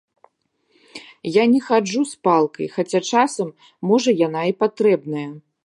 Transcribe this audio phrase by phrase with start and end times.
[1.31, 3.53] Я не хаджу з палкай, хаця часам
[3.93, 5.31] можа яна і патрэбная.